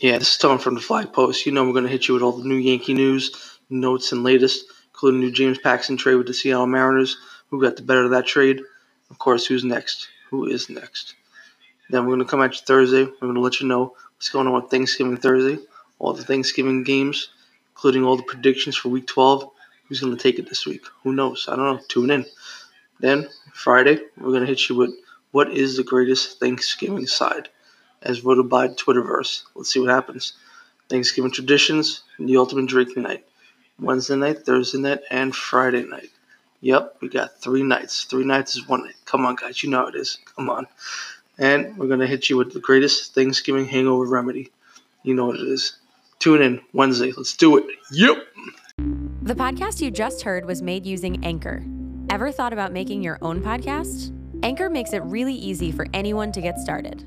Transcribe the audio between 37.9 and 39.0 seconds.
Three nights is one night.